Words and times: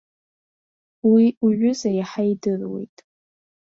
Уи 1.11 1.25
уҩыза 1.45 1.89
иаҳа 1.97 2.23
идыруеит. 2.31 2.95